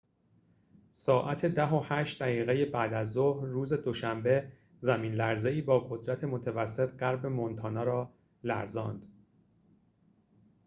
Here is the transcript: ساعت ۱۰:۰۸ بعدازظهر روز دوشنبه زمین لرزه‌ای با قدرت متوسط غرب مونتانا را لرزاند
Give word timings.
ساعت 0.93 1.45
۱۰:۰۸ 1.45 2.65
بعدازظهر 2.71 3.47
روز 3.47 3.73
دوشنبه 3.73 4.51
زمین 4.79 5.13
لرزه‌ای 5.13 5.61
با 5.61 5.79
قدرت 5.79 6.23
متوسط 6.23 6.97
غرب 6.99 7.25
مونتانا 7.25 7.83
را 7.83 8.13
لرزاند 8.43 9.07